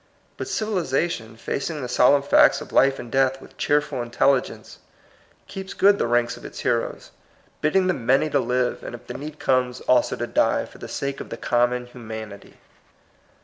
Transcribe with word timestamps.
But 0.35 0.47
civ 0.47 0.69
ilization, 0.69 1.37
facing 1.37 1.79
the 1.79 1.87
solemn 1.87 2.23
facts 2.23 2.59
of 2.59 2.71
life 2.73 2.97
and 2.97 3.11
death 3.11 3.39
with 3.39 3.55
cheerful 3.59 4.01
intelligence, 4.01 4.79
keeps 5.47 5.75
good 5.75 5.99
the 5.99 6.07
ranks 6.07 6.35
of 6.37 6.43
its 6.43 6.61
heroes, 6.61 7.11
bidding 7.61 7.85
the 7.85 7.93
many 7.93 8.27
to 8.31 8.39
live, 8.39 8.81
and 8.83 8.95
if 8.95 9.05
the 9.05 9.13
need 9.13 9.37
comes, 9.37 9.79
also 9.81 10.15
THE 10.15 10.23
I 10.23 10.23
RON 10.23 10.23
IN 10.23 10.33
THE 10.33 10.33
BLOOD. 10.33 10.43
43 10.45 10.57
to 10.57 10.65
die, 10.65 10.71
for 10.71 10.77
the 10.79 10.87
sake 10.87 11.21
of 11.21 11.29
the 11.29 11.37
common 11.37 11.85
hu 11.85 11.99
manity. 11.99 12.53